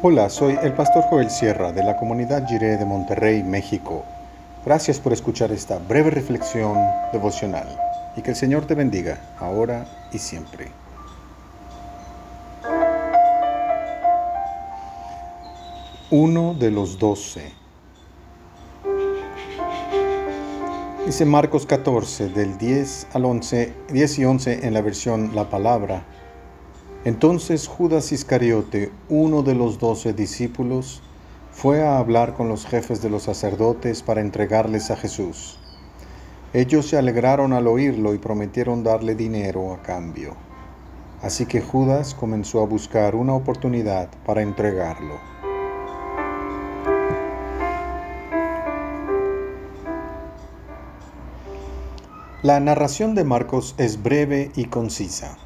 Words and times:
Hola, 0.00 0.30
soy 0.30 0.56
el 0.62 0.74
pastor 0.74 1.02
Joel 1.10 1.28
Sierra 1.28 1.72
de 1.72 1.82
la 1.82 1.96
comunidad 1.96 2.46
Jiré 2.46 2.76
de 2.76 2.84
Monterrey, 2.84 3.42
México. 3.42 4.04
Gracias 4.64 5.00
por 5.00 5.12
escuchar 5.12 5.50
esta 5.50 5.80
breve 5.80 6.10
reflexión 6.10 6.78
devocional 7.12 7.66
y 8.16 8.22
que 8.22 8.30
el 8.30 8.36
Señor 8.36 8.64
te 8.64 8.76
bendiga 8.76 9.18
ahora 9.40 9.88
y 10.12 10.18
siempre. 10.18 10.70
Uno 16.12 16.54
de 16.54 16.70
los 16.70 17.00
doce. 17.00 17.50
Dice 21.06 21.24
Marcos 21.24 21.66
14, 21.66 22.28
del 22.28 22.56
10 22.56 23.08
al 23.14 23.24
11, 23.24 23.74
10 23.90 24.18
y 24.20 24.24
11 24.24 24.64
en 24.64 24.74
la 24.74 24.80
versión 24.80 25.34
La 25.34 25.50
Palabra. 25.50 26.04
Entonces 27.04 27.68
Judas 27.68 28.10
Iscariote, 28.10 28.90
uno 29.08 29.42
de 29.42 29.54
los 29.54 29.78
doce 29.78 30.12
discípulos, 30.12 31.00
fue 31.52 31.86
a 31.86 31.98
hablar 31.98 32.34
con 32.34 32.48
los 32.48 32.66
jefes 32.66 33.00
de 33.02 33.08
los 33.10 33.24
sacerdotes 33.24 34.02
para 34.02 34.20
entregarles 34.20 34.90
a 34.90 34.96
Jesús. 34.96 35.58
Ellos 36.52 36.88
se 36.88 36.98
alegraron 36.98 37.52
al 37.52 37.66
oírlo 37.66 38.14
y 38.14 38.18
prometieron 38.18 38.82
darle 38.82 39.14
dinero 39.14 39.72
a 39.72 39.82
cambio. 39.82 40.34
Así 41.22 41.46
que 41.46 41.60
Judas 41.60 42.14
comenzó 42.14 42.62
a 42.62 42.66
buscar 42.66 43.14
una 43.14 43.34
oportunidad 43.34 44.08
para 44.24 44.42
entregarlo. 44.42 45.16
La 52.42 52.60
narración 52.60 53.14
de 53.16 53.24
Marcos 53.24 53.74
es 53.78 54.00
breve 54.00 54.52
y 54.54 54.66
concisa. 54.66 55.36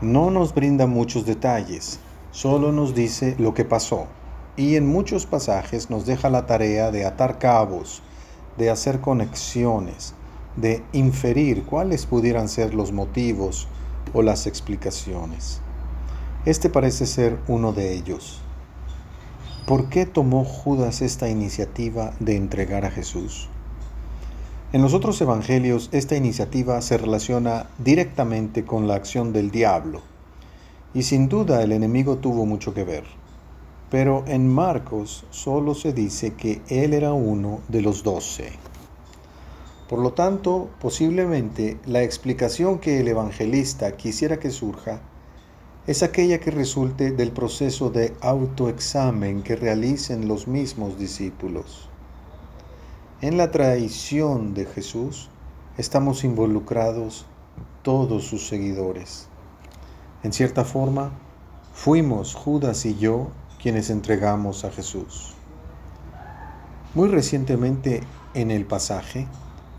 No 0.00 0.30
nos 0.30 0.54
brinda 0.54 0.86
muchos 0.86 1.26
detalles, 1.26 1.98
solo 2.30 2.70
nos 2.70 2.94
dice 2.94 3.34
lo 3.36 3.52
que 3.52 3.64
pasó 3.64 4.06
y 4.56 4.76
en 4.76 4.86
muchos 4.86 5.26
pasajes 5.26 5.90
nos 5.90 6.06
deja 6.06 6.30
la 6.30 6.46
tarea 6.46 6.92
de 6.92 7.04
atar 7.04 7.38
cabos, 7.40 8.00
de 8.56 8.70
hacer 8.70 9.00
conexiones, 9.00 10.14
de 10.54 10.84
inferir 10.92 11.64
cuáles 11.64 12.06
pudieran 12.06 12.48
ser 12.48 12.74
los 12.74 12.92
motivos 12.92 13.66
o 14.12 14.22
las 14.22 14.46
explicaciones. 14.46 15.60
Este 16.44 16.68
parece 16.68 17.04
ser 17.04 17.36
uno 17.48 17.72
de 17.72 17.94
ellos. 17.94 18.40
¿Por 19.66 19.88
qué 19.88 20.06
tomó 20.06 20.44
Judas 20.44 21.02
esta 21.02 21.28
iniciativa 21.28 22.12
de 22.20 22.36
entregar 22.36 22.84
a 22.84 22.92
Jesús? 22.92 23.48
En 24.70 24.82
los 24.82 24.92
otros 24.92 25.18
evangelios 25.22 25.88
esta 25.92 26.14
iniciativa 26.14 26.82
se 26.82 26.98
relaciona 26.98 27.70
directamente 27.78 28.66
con 28.66 28.86
la 28.86 28.96
acción 28.96 29.32
del 29.32 29.50
diablo, 29.50 30.02
y 30.92 31.04
sin 31.04 31.30
duda 31.30 31.62
el 31.62 31.72
enemigo 31.72 32.18
tuvo 32.18 32.44
mucho 32.44 32.74
que 32.74 32.84
ver. 32.84 33.04
Pero 33.90 34.24
en 34.26 34.46
Marcos 34.46 35.24
solo 35.30 35.74
se 35.74 35.94
dice 35.94 36.34
que 36.34 36.60
él 36.68 36.92
era 36.92 37.14
uno 37.14 37.60
de 37.68 37.80
los 37.80 38.02
doce. 38.02 38.52
Por 39.88 40.00
lo 40.00 40.12
tanto, 40.12 40.68
posiblemente 40.82 41.78
la 41.86 42.02
explicación 42.02 42.78
que 42.78 43.00
el 43.00 43.08
evangelista 43.08 43.96
quisiera 43.96 44.38
que 44.38 44.50
surja 44.50 45.00
es 45.86 46.02
aquella 46.02 46.40
que 46.40 46.50
resulte 46.50 47.10
del 47.10 47.30
proceso 47.30 47.88
de 47.88 48.12
autoexamen 48.20 49.42
que 49.42 49.56
realicen 49.56 50.28
los 50.28 50.46
mismos 50.46 50.98
discípulos. 50.98 51.88
En 53.20 53.36
la 53.36 53.50
traición 53.50 54.54
de 54.54 54.64
Jesús 54.64 55.28
estamos 55.76 56.22
involucrados 56.22 57.26
todos 57.82 58.22
sus 58.22 58.46
seguidores. 58.46 59.26
En 60.22 60.32
cierta 60.32 60.64
forma, 60.64 61.10
fuimos 61.74 62.36
Judas 62.36 62.86
y 62.86 62.96
yo 62.96 63.26
quienes 63.60 63.90
entregamos 63.90 64.64
a 64.64 64.70
Jesús. 64.70 65.34
Muy 66.94 67.08
recientemente 67.08 68.04
en 68.34 68.52
el 68.52 68.64
pasaje 68.64 69.26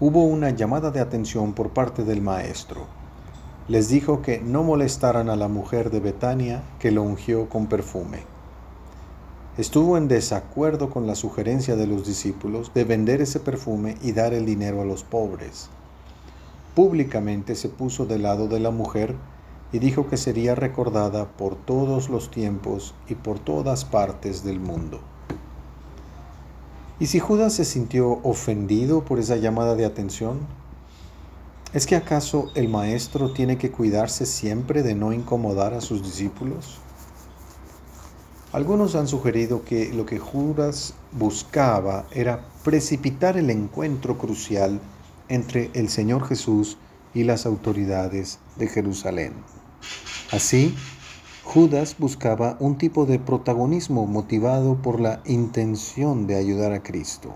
hubo 0.01 0.25
una 0.25 0.49
llamada 0.49 0.91
de 0.91 0.99
atención 0.99 1.53
por 1.53 1.69
parte 1.69 2.03
del 2.03 2.22
maestro. 2.22 2.88
Les 3.69 3.88
dijo 3.88 4.22
que 4.22 4.41
no 4.41 4.63
molestaran 4.63 5.29
a 5.29 5.38
la 5.38 5.47
mujer 5.47 5.91
de 5.91 6.01
Betania 6.01 6.61
que 6.78 6.91
lo 6.91 7.03
ungió 7.03 7.47
con 7.47 7.67
perfume 7.67 8.38
estuvo 9.57 9.97
en 9.97 10.07
desacuerdo 10.07 10.89
con 10.89 11.07
la 11.07 11.15
sugerencia 11.15 11.75
de 11.75 11.87
los 11.87 12.05
discípulos 12.05 12.71
de 12.73 12.83
vender 12.83 13.21
ese 13.21 13.39
perfume 13.39 13.97
y 14.01 14.11
dar 14.11 14.33
el 14.33 14.45
dinero 14.45 14.81
a 14.81 14.85
los 14.85 15.03
pobres. 15.03 15.69
Públicamente 16.75 17.55
se 17.55 17.69
puso 17.69 18.05
del 18.05 18.23
lado 18.23 18.47
de 18.47 18.59
la 18.59 18.71
mujer 18.71 19.15
y 19.71 19.79
dijo 19.79 20.07
que 20.07 20.17
sería 20.17 20.55
recordada 20.55 21.25
por 21.25 21.55
todos 21.55 22.09
los 22.09 22.31
tiempos 22.31 22.93
y 23.07 23.15
por 23.15 23.39
todas 23.39 23.85
partes 23.85 24.43
del 24.43 24.59
mundo. 24.59 24.99
¿Y 26.99 27.07
si 27.07 27.19
Judas 27.19 27.53
se 27.53 27.66
sintió 27.66 28.19
ofendido 28.23 29.05
por 29.05 29.19
esa 29.19 29.37
llamada 29.37 29.75
de 29.75 29.85
atención? 29.85 30.39
¿Es 31.71 31.85
que 31.85 31.95
acaso 31.95 32.49
el 32.55 32.67
maestro 32.67 33.31
tiene 33.31 33.57
que 33.57 33.71
cuidarse 33.71 34.25
siempre 34.25 34.83
de 34.83 34.95
no 34.95 35.13
incomodar 35.13 35.73
a 35.73 35.81
sus 35.81 36.03
discípulos? 36.03 36.79
Algunos 38.51 38.95
han 38.95 39.07
sugerido 39.07 39.63
que 39.63 39.93
lo 39.93 40.07
que 40.07 40.17
Judas 40.17 40.95
buscaba 41.11 42.07
era 42.11 42.47
precipitar 42.63 43.37
el 43.37 43.51
encuentro 43.51 44.17
crucial 44.17 44.79
entre 45.27 45.69
el 45.75 45.87
Señor 45.87 46.27
Jesús 46.27 46.77
y 47.13 47.25
las 47.25 47.45
autoridades 47.45 48.39
de 48.55 48.67
Jerusalén. 48.67 49.33
Así, 50.31 50.73
Judas 51.43 51.95
buscaba 51.99 52.57
un 52.59 52.79
tipo 52.79 53.05
de 53.05 53.19
protagonismo 53.19 54.07
motivado 54.07 54.81
por 54.81 54.99
la 54.99 55.21
intención 55.25 56.25
de 56.25 56.35
ayudar 56.35 56.73
a 56.73 56.81
Cristo. 56.81 57.35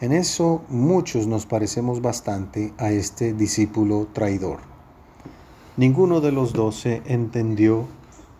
En 0.00 0.12
eso 0.12 0.62
muchos 0.68 1.26
nos 1.26 1.44
parecemos 1.44 2.00
bastante 2.02 2.72
a 2.78 2.92
este 2.92 3.32
discípulo 3.32 4.06
traidor. 4.12 4.60
Ninguno 5.76 6.20
de 6.20 6.30
los 6.30 6.52
doce 6.52 7.02
entendió 7.06 7.86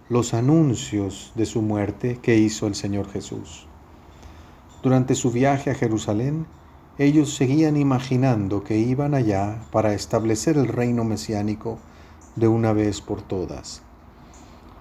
los 0.09 0.35
anuncios 0.35 1.33
de 1.35 1.47
su 1.47 1.63
muerte 1.63 2.21
que 2.23 2.37
hizo 2.37 2.69
el 2.69 2.77
Señor 2.77 3.11
Jesús. 3.11 3.67
Durante 4.81 5.17
su 5.17 5.33
viaje 5.33 5.73
a 5.73 5.75
Jerusalén, 5.75 6.47
ellos 6.97 7.35
seguían 7.35 7.77
imaginando 7.77 8.63
que 8.63 8.79
iban 8.79 9.15
allá 9.15 9.65
para 9.73 9.95
establecer 9.95 10.59
el 10.59 10.69
reino 10.69 11.03
mesiánico 11.03 11.79
de 12.37 12.47
una 12.47 12.73
vez 12.73 13.01
por 13.01 13.21
todas. 13.21 13.83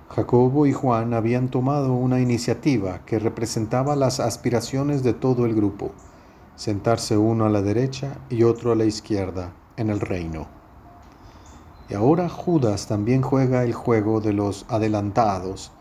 Jacobo 0.10 0.68
y 0.68 0.74
Juan 0.74 1.16
habían 1.16 1.50
tomado 1.50 1.94
una 1.94 2.22
iniciativa 2.22 3.04
que 3.08 3.18
representaba 3.18 3.96
las 3.96 4.20
aspiraciones 4.20 5.02
de 5.02 5.14
todo 5.14 5.48
el 5.48 5.56
grupo, 5.56 5.92
sentarse 6.56 7.18
uno 7.18 7.46
a 7.46 7.50
la 7.50 7.64
derecha 7.64 8.20
y 8.30 8.44
otro 8.44 8.72
a 8.72 8.76
la 8.76 8.86
izquierda 8.86 9.54
en 9.76 9.90
el 9.90 10.00
reino. 10.00 10.55
Y 11.90 11.94
ahora 11.94 12.30
Judas 12.30 12.88
también 12.88 13.22
juega 13.22 13.64
el 13.64 13.74
juego 13.74 14.22
de 14.22 14.34
los 14.34 14.66
adelantados 14.70 15.72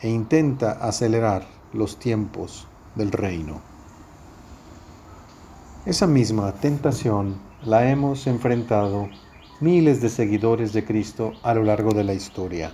e 0.00 0.10
intenta 0.10 0.72
acelerar 0.72 1.46
los 1.72 1.98
tiempos 1.98 2.66
del 2.94 3.12
reino. 3.12 3.60
Esa 5.86 6.06
misma 6.06 6.52
tentación 6.52 7.40
la 7.64 7.88
hemos 7.88 8.26
enfrentado 8.26 9.08
miles 9.60 10.00
de 10.00 10.08
seguidores 10.08 10.72
de 10.72 10.84
Cristo 10.84 11.32
a 11.42 11.54
lo 11.54 11.62
largo 11.62 11.92
de 11.92 12.04
la 12.04 12.14
historia. 12.14 12.72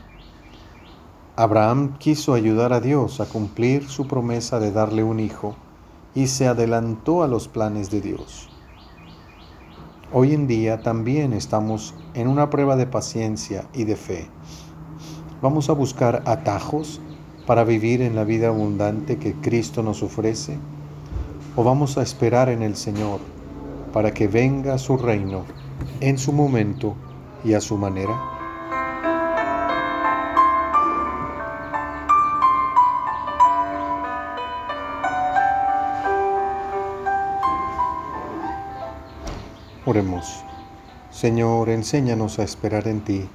Abraham 1.36 1.98
quiso 1.98 2.34
ayudar 2.34 2.72
a 2.72 2.80
Dios 2.80 3.20
a 3.20 3.26
cumplir 3.26 3.88
su 3.88 4.08
promesa 4.08 4.58
de 4.58 4.72
darle 4.72 5.04
un 5.04 5.20
hijo 5.20 5.54
y 6.14 6.26
se 6.26 6.48
adelantó 6.48 7.22
a 7.22 7.28
los 7.28 7.46
planes 7.46 7.90
de 7.90 8.00
Dios. 8.00 8.48
Hoy 10.10 10.32
en 10.32 10.46
día 10.46 10.80
también 10.80 11.34
estamos 11.34 11.94
en 12.14 12.28
una 12.28 12.48
prueba 12.48 12.76
de 12.76 12.86
paciencia 12.86 13.66
y 13.74 13.84
de 13.84 13.94
fe. 13.94 14.26
Vamos 15.42 15.68
a 15.68 15.74
buscar 15.74 16.22
atajos 16.24 17.02
para 17.46 17.62
vivir 17.62 18.00
en 18.00 18.16
la 18.16 18.24
vida 18.24 18.48
abundante 18.48 19.18
que 19.18 19.34
Cristo 19.34 19.82
nos 19.82 20.02
ofrece 20.02 20.56
o 21.56 21.62
vamos 21.62 21.98
a 21.98 22.02
esperar 22.02 22.48
en 22.48 22.62
el 22.62 22.74
Señor 22.74 23.20
para 23.92 24.14
que 24.14 24.28
venga 24.28 24.78
su 24.78 24.96
reino 24.96 25.44
en 26.00 26.16
su 26.16 26.32
momento 26.32 26.94
y 27.44 27.52
a 27.52 27.60
su 27.60 27.76
manera. 27.76 28.37
Oremos. 39.88 40.44
Señor, 41.10 41.70
enséñanos 41.70 42.38
a 42.38 42.42
esperar 42.42 42.86
en 42.88 43.00
ti 43.00 43.26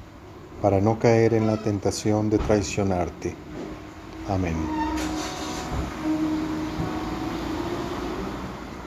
para 0.62 0.82
no 0.82 1.00
caer 1.00 1.34
en 1.34 1.48
la 1.48 1.58
tentación 1.58 2.30
de 2.30 2.38
traicionarte. 2.38 3.34
Amén. 4.30 4.54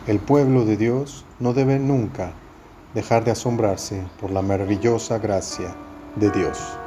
El 0.06 0.20
pueblo 0.20 0.64
de 0.64 0.76
Dios 0.76 1.24
no 1.40 1.54
debe 1.54 1.80
nunca 1.80 2.30
dejar 2.94 3.24
de 3.24 3.32
asombrarse 3.32 4.00
por 4.20 4.30
la 4.30 4.42
maravillosa 4.42 5.18
gracia 5.18 5.74
de 6.14 6.30
Dios. 6.30 6.78